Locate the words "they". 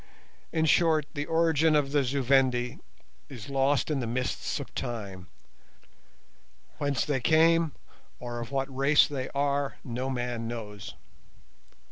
7.05-7.19, 9.07-9.29